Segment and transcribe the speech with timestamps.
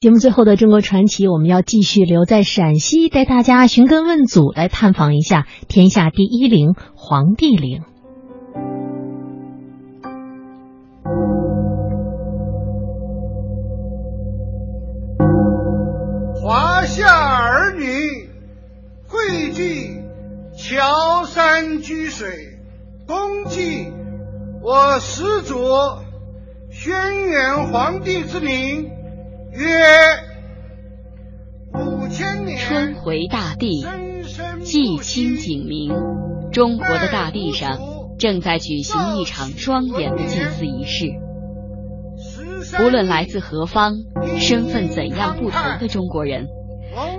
[0.00, 7.82] 节目最后的中国传奇，我们要继续留在陕西，带大家寻根问祖，来探访一下天下第一陵——黄帝陵。
[16.40, 17.82] 华夏儿女
[19.08, 20.04] 汇聚
[20.56, 22.28] 乔山居水，
[23.08, 23.88] 恭祭
[24.62, 25.56] 我始祖
[26.70, 28.96] 轩辕黄帝之名。
[29.52, 29.64] 曰
[31.72, 33.84] 五千年，春回大地，
[34.62, 35.92] 祭清景明。
[36.52, 37.78] 中国的大地上
[38.18, 41.06] 正在举行一场庄严的祭祀仪式。
[42.82, 43.94] 无论来自何方，
[44.38, 46.48] 身份怎样不同的中国人，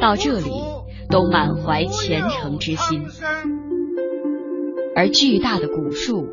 [0.00, 0.50] 到这里
[1.08, 3.04] 都满怀虔诚之心。
[4.96, 6.26] 而巨大的古树、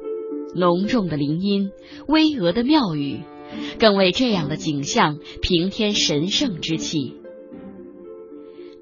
[0.55, 1.71] 隆重的林荫、
[2.07, 3.21] 巍峨的庙宇。
[3.79, 7.17] 更为这样的景象平添神圣之气。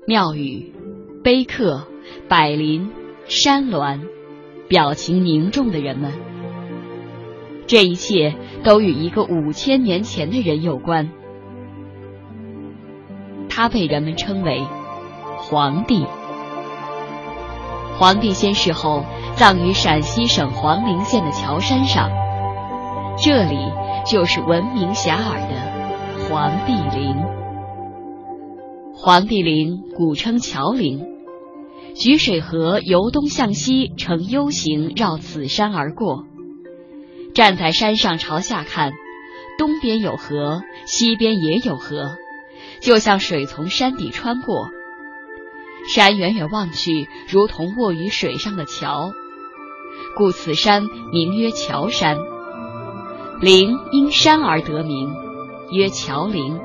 [0.07, 0.73] 庙宇、
[1.23, 1.87] 碑刻、
[2.27, 2.91] 柏林、
[3.25, 4.01] 山峦，
[4.67, 6.11] 表情凝重的人们，
[7.67, 11.11] 这一切都与一个五千年前的人有关。
[13.47, 14.65] 他被人们称为
[15.37, 16.05] 皇帝。
[17.97, 19.03] 皇帝先逝后，
[19.35, 22.09] 葬于陕西省黄陵县的乔山上，
[23.21, 23.57] 这里。
[24.03, 27.15] 就是闻名遐迩的黄帝陵。
[28.95, 31.05] 黄帝陵古称乔陵，
[31.95, 36.25] 举水河由东向西呈 U 形绕此山而过。
[37.35, 38.91] 站在山上朝下看，
[39.59, 42.15] 东边有河，西边也有河，
[42.81, 44.67] 就像水从山底穿过。
[45.93, 49.11] 山远远望去，如同卧于水上的桥，
[50.17, 52.17] 故此山名曰桥山。
[53.41, 55.11] 陵因山而得名，
[55.71, 56.59] 曰乔陵。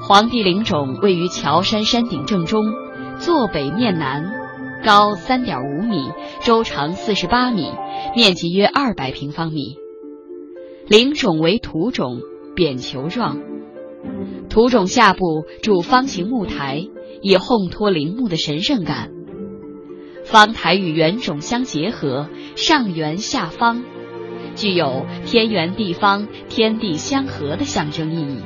[0.00, 2.64] 皇帝陵冢位于乔山山顶正中，
[3.18, 4.30] 坐北面南，
[4.84, 7.72] 高三点五米，周长四十八米，
[8.14, 9.74] 面积约二百平方米。
[10.86, 12.20] 陵冢为土冢，
[12.54, 13.40] 扁球状，
[14.48, 16.86] 土冢下部筑方形木台，
[17.20, 19.10] 以烘托陵墓的神圣感。
[20.24, 23.82] 方台与圆冢相结合，上圆下方。
[24.54, 28.42] 具有天圆地方、天地相合的象征意义。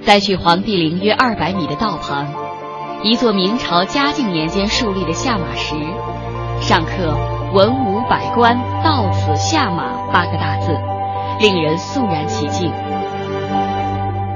[0.00, 2.26] 在距黄帝陵约二百米的道旁，
[3.04, 5.76] 一座明朝嘉靖年间树立的下马石，
[6.60, 7.16] 上刻
[7.54, 10.72] “文武百官到此下马”八个大字，
[11.40, 12.72] 令人肃然起敬。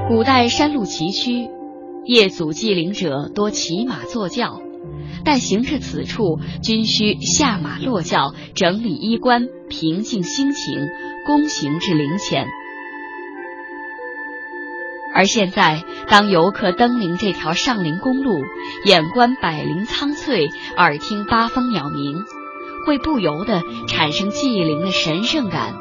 [0.09, 1.51] 古代山路崎岖，
[2.05, 4.61] 夜祖祭陵者多骑马坐轿。
[5.25, 10.89] 但行至此处，均需下马落轿，整理衣冠，平静心情，
[11.27, 12.47] 躬行至陵前。
[15.15, 18.39] 而现在，当游客登临这条上陵公路，
[18.85, 22.23] 眼观百灵苍翠，耳听八方鸟鸣，
[22.87, 25.73] 会不由得产生祭陵的神圣感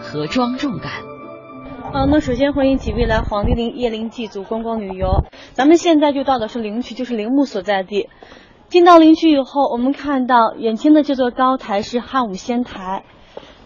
[0.00, 1.02] 和庄重感。
[1.92, 5.24] 好，那首先欢迎几位来黄帝陵谒陵祭祖观光旅游。
[5.52, 8.08] 咱们现在就到的是陵区，就是陵墓所在地。
[8.68, 13.04] 进到陵区以后，我们看到眼前的这座高台是汉武仙台。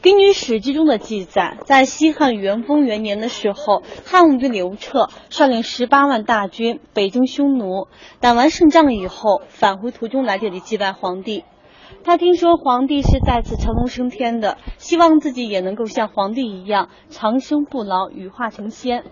[0.03, 7.88] 根据《史记》中的记载，在西汉元丰元年的时候，汉武帝刘彻率领十八万大军北征匈奴，
[8.20, 11.44] 打完胜仗以后，返回途中来这里祭拜皇帝。
[12.04, 19.04] 他听说皇帝是再次成龙升天的，希望自己也能够像皇帝一样长生不老，羽化成仙，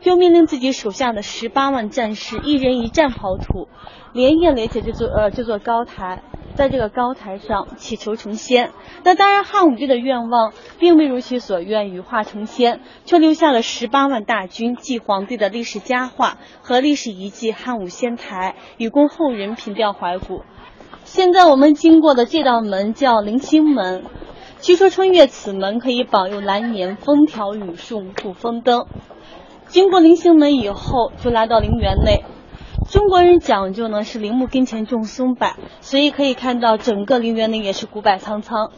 [0.00, 3.68] 就命令自己手下的十八万战士一人一战刨土。
[4.12, 6.22] 连夜垒起这座呃这座高台，
[6.54, 8.70] 在这个高台上祈求成仙。
[9.04, 20.42] 那当然，汉武帝的愿望并未如其所愿羽化成仙，却留下了十八万大军祭皇帝的历史佳话和历史遗迹汉武仙台，以供后人凭吊怀古。
[21.04, 24.04] 现在我们经过的这道门叫灵星门，
[24.60, 28.86] 据说穿越此门可以保佑来年风调雨顺、五谷丰登。
[29.66, 32.24] 经过灵星门以后，就来到陵园内。
[32.90, 38.70] 中国人讲究呢是陵墓跟前种松柏，所以可以看到整个陵园内也是古柏苍苍。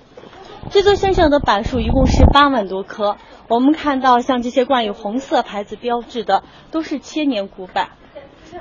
[0.71, 3.17] 这座山上的柏树一共是八万多棵。
[3.49, 7.89] 我们看到像这些挂有红色牌子标志的，都是千年古柏。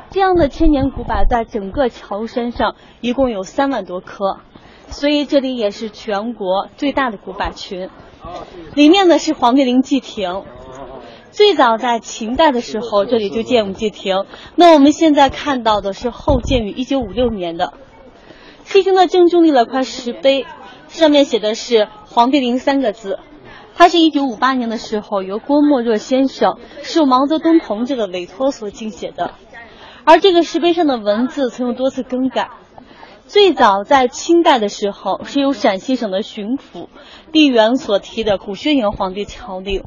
[0.10, 4.40] 这样的千年古柏在整个乔山上一共有三万多棵，
[4.88, 7.90] 所以这里也是全国最大的古柏群。
[8.76, 10.44] 里面呢是黄帝陵祭亭。
[11.32, 14.26] 最早在秦代的时候，这里就建有祭亭。
[14.56, 17.74] 那我们现在看到的是后建于一九五六年的
[18.66, 20.46] 祭亭的正中立了块石碑，
[20.88, 23.20] 上面写的是“黄帝陵”三个字。
[23.76, 29.34] 它是一九五八年的时候由郭沫若先生受毛泽东同志的委托所精写的，
[30.06, 32.50] 而这个石碑上的文字曾有多次更改。
[33.26, 36.88] 最早在清代的时候是由陕西省的巡抚
[37.32, 39.82] 毕沅所题的古轩辕皇帝诏令，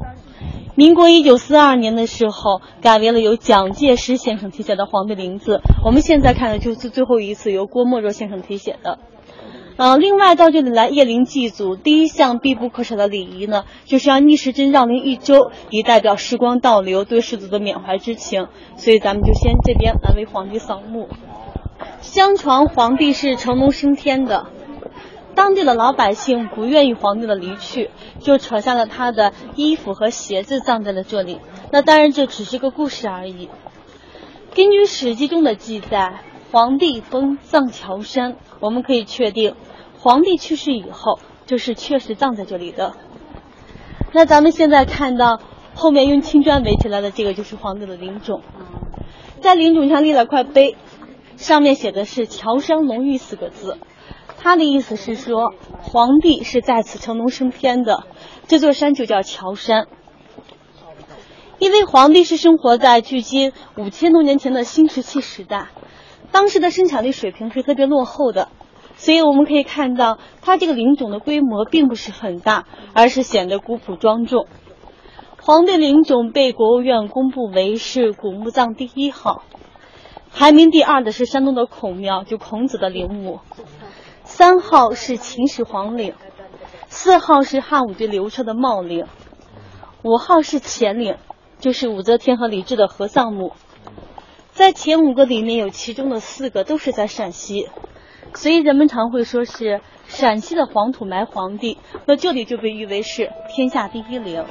[0.75, 5.61] 民国一九四二年的时候改为了由蒋介石先生题写的皇帝陵字。
[5.85, 8.99] 我们现在看的就是最后一次由郭沫若先生题写的。
[9.77, 18.49] 呃，另外到这里来谒陵祭祖，第一项必不可少的礼仪呢，就是要逆时针绕陵一周，以代表时光倒流对世祖的缅怀之情。
[18.77, 21.11] 所以咱们就先这边来为皇帝扫墓。
[22.01, 24.47] 相传皇帝是成龙升天的，
[25.35, 27.91] 当地的老百姓不愿意皇帝的离去，
[28.21, 31.39] 就扯下了他的衣服和鞋子葬在了这里。
[31.71, 33.51] 那当然这只是个故事而已。
[34.55, 39.55] 根据《史记》中的记载，皇帝封藏桥山，我们可以确定。
[39.99, 42.95] 皇帝去世以后，就是确实葬在这里的。
[44.13, 45.41] 那咱们现在看到
[45.75, 48.43] 后面用青砖围起来的这个，就是皇帝的陵冢。
[49.41, 50.77] 在陵冢上立了块碑，
[51.37, 53.79] 上面写的是“乔山龙玉”四个字。
[54.39, 58.05] 他的意思是说，皇帝是在此成龙升天的，
[58.47, 59.87] 这座山就叫乔山。
[61.59, 65.69] 因为皇帝是生活在距今五千多年前的新石器时代，
[66.33, 68.49] 当时的生产力水平是特别落后的。
[68.99, 72.65] 所以我们可以看到，它这个陵冢的规模并不是很大，
[72.95, 74.47] 而是显得古朴庄重。
[75.39, 79.43] 皇帝陵冢被国务院公布为是古墓葬第一号，
[80.33, 83.41] 排名第二的是山东的孔庙，就孔子的陵墓。
[84.25, 86.15] 三号是秦始皇陵，
[86.89, 89.05] 四号是汉武帝刘彻的茂陵，
[90.03, 91.17] 五号是乾陵，
[91.59, 93.53] 就是武则天和李治的合葬墓。
[94.57, 97.69] 在前五个里面有其中的四个都是在陕西。
[98.35, 101.77] 所以人们常会说是陕西的黄土埋皇帝，
[102.07, 104.47] 那这里就被誉为是天下第一陵。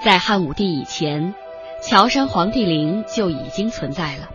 [0.00, 1.34] 在汉武帝以前，
[1.82, 4.28] 乔山皇帝陵就已经存在了。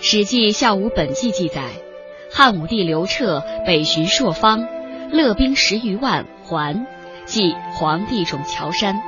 [0.02, 1.70] 《史记·孝武本纪》记载，
[2.32, 4.66] 汉武帝刘彻北巡朔方，
[5.12, 6.84] 勒兵十余万还，
[7.26, 9.00] 即皇帝冢乔山。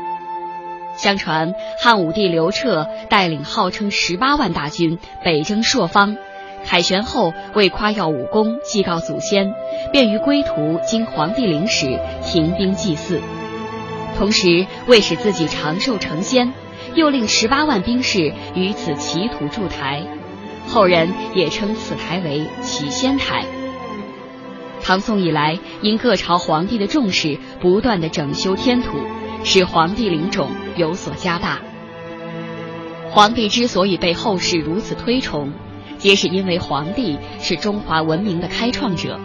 [0.96, 6.16] 相传汉武帝刘彻带领号称十八万大军北征朔方。
[6.66, 9.54] 凯旋后，为夸耀武功、祭告祖先，
[9.92, 13.18] 便于归途经皇帝陵时停兵祭祀。
[14.18, 16.52] 同时，为使自己长寿成仙，
[16.94, 20.02] 又令十八万兵士于此祈土筑台，
[20.68, 23.42] 后人也称此台为祈仙台。
[24.82, 28.98] 唐宋以来，因各朝皇帝的重视，不断的整修天土，
[29.44, 31.60] 使皇帝陵冢有所加大。
[33.10, 35.52] 皇帝之所以被后世如此推崇。
[35.98, 39.20] 皆是因为皇帝是中华文明的开创者，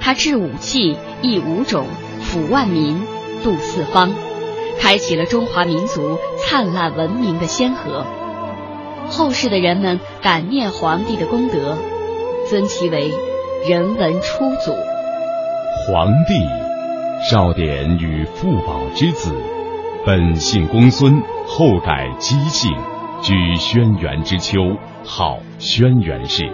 [0.00, 1.86] 他制武器、抑武种、
[2.22, 3.02] 抚万民、
[3.42, 4.12] 度四方，
[4.78, 8.04] 开启了中华民族灿烂文明的先河。
[9.08, 11.76] 后世的人们感念皇帝的功德，
[12.48, 13.12] 尊其为
[13.68, 14.76] 人文初祖。
[15.88, 16.34] 皇帝，
[17.30, 19.34] 少典与傅宝之子，
[20.04, 22.70] 本姓公孙，后改姬姓，
[23.22, 24.60] 居轩辕之丘。
[25.06, 26.44] 号轩辕氏。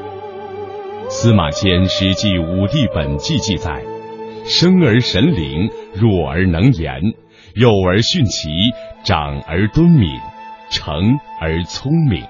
[1.08, 3.82] 司马迁《史记·武帝本纪》记载：
[4.44, 7.00] 生而神灵，弱而能言，
[7.54, 8.48] 幼而徇齐，
[9.02, 10.08] 长而敦敏，
[10.70, 12.22] 成而聪明。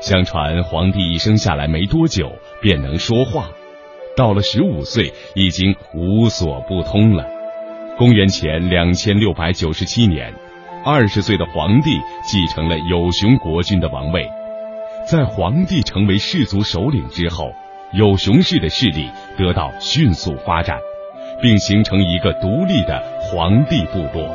[0.00, 3.50] 相传皇帝一生下来没多久便能说话，
[4.16, 7.24] 到了十五岁已经无所不通了。
[7.96, 10.32] 公元前两千六百九十七年，
[10.84, 14.28] 二十岁的皇帝继承了有熊国君的王位。
[15.06, 17.52] 在皇帝成为氏族首领之后，
[17.92, 20.78] 有熊氏的势力得到迅速发展，
[21.40, 24.34] 并形成一个独立的皇帝部落。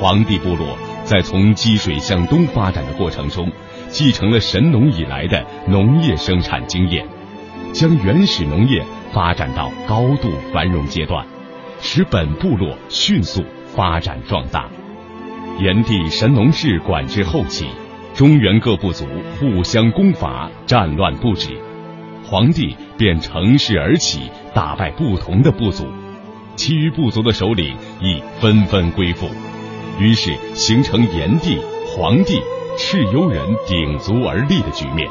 [0.00, 3.48] 皇帝部落在从积水向东发展的过程中，
[3.88, 7.06] 继承了神农以来的农业生产经验，
[7.74, 8.80] 将原始农业
[9.12, 11.26] 发展到高度繁荣阶段，
[11.80, 14.70] 使本部落迅速发展壮大。
[15.58, 17.66] 炎帝神农氏管制后期。
[18.14, 19.04] 中原各部族
[19.40, 21.50] 互相攻伐，战乱不止，
[22.24, 25.84] 皇帝便乘势而起，打败不同的部族，
[26.54, 29.28] 其余部族的首领亦纷纷归附，
[29.98, 32.40] 于是形成炎帝、黄帝、
[32.78, 35.10] 蚩尤人鼎足而立的局面。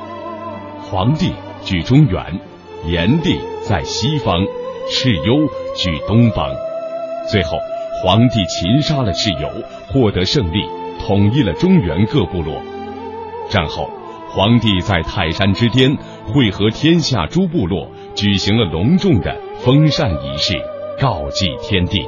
[0.81, 2.39] 黄帝居中原，
[2.85, 4.45] 炎帝在西方，
[4.89, 6.53] 蚩尤居东方。
[7.31, 7.57] 最后，
[8.01, 9.49] 黄帝擒杀了蚩尤，
[9.87, 10.65] 获得胜利，
[10.99, 12.61] 统一了中原各部落。
[13.49, 13.89] 战后，
[14.29, 20.55] 黄帝在泰山之巅会合天下诸部落，举行了隆重的封禅仪式，
[20.99, 22.05] 告祭天地。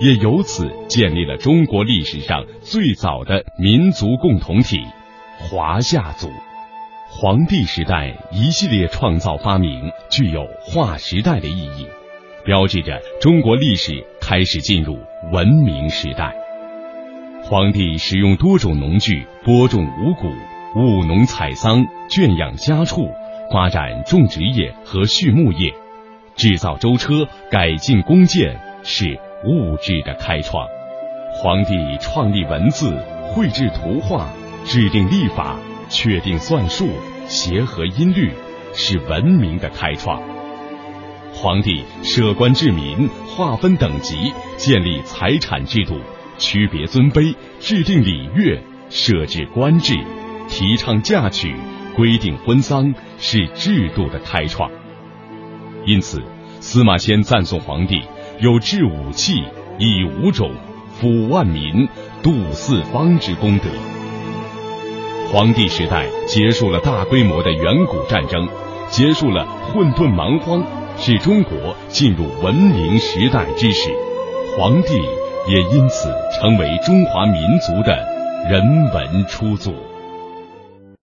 [0.00, 4.78] 也由此建立了中国历史上最早的民族共同体——
[5.36, 6.30] 华夏族。
[7.12, 11.86] 黄帝时代一系列创造发明具有划时代的意义，
[12.44, 14.96] 标志着中国历史开始进入
[15.32, 16.32] 文明时代。
[17.42, 20.28] 皇帝使用多种农具播种五谷，
[20.76, 23.10] 务农采桑，圈养家畜，
[23.52, 25.74] 发展种植业和畜牧业，
[26.36, 30.66] 制造舟车，改进弓箭，是物质的开创。
[31.34, 34.28] 皇帝创立文字，绘制图画，
[34.64, 35.58] 制定历法。
[35.90, 36.88] 确定算术，
[37.26, 38.32] 协和音律，
[38.72, 40.22] 是文明的开创。
[41.32, 45.98] 皇帝设官治民，划分等级，建立财产制度，
[46.38, 49.94] 区别尊卑，制定礼乐，设置官制，
[50.48, 51.54] 提倡嫁娶，
[51.96, 54.70] 规定婚丧，是制度的开创。
[55.86, 56.22] 因此，
[56.60, 58.02] 司马迁赞颂皇帝
[58.40, 59.42] 有制武器、
[59.78, 60.52] 以五种、
[61.00, 61.88] 抚万民、
[62.22, 63.99] 度四方之功德。
[65.32, 68.48] 黄帝时代结束了大规模的远古战争，
[68.90, 70.60] 结束了混沌蛮荒，
[70.98, 73.90] 使中国进入文明时代之时。
[74.58, 75.00] 黄帝
[75.46, 77.96] 也因此成为中华民族的
[78.50, 78.60] 人
[78.92, 79.72] 文初祖。